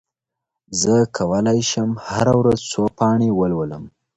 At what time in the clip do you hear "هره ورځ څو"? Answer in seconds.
2.07-2.83